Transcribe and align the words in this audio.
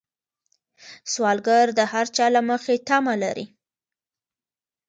سوالګر 1.11 1.67
د 1.79 1.81
هر 1.91 2.05
چا 2.15 2.25
له 2.35 2.41
مخې 2.49 2.75
تمه 2.87 3.15
لري 3.23 3.45